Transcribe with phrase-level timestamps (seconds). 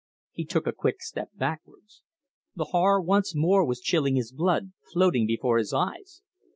[0.31, 2.01] He took a quick step backwards.
[2.55, 6.23] The horror once more was chilling his blood, floating before his eyes.